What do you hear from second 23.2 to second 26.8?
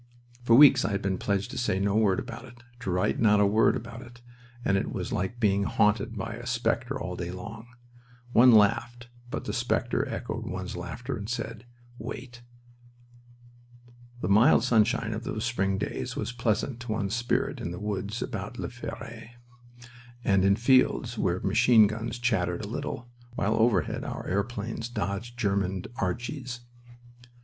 while overhead our airplanes dodged German "Archies."